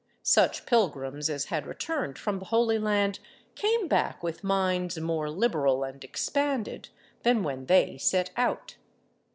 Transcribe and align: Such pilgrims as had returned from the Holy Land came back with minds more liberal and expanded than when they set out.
Such 0.23 0.65
pilgrims 0.65 1.29
as 1.29 1.45
had 1.45 1.67
returned 1.67 2.17
from 2.17 2.39
the 2.39 2.45
Holy 2.45 2.79
Land 2.79 3.19
came 3.53 3.87
back 3.87 4.23
with 4.23 4.43
minds 4.43 4.99
more 4.99 5.29
liberal 5.29 5.83
and 5.83 6.03
expanded 6.03 6.89
than 7.21 7.43
when 7.43 7.67
they 7.67 7.99
set 7.99 8.31
out. 8.35 8.77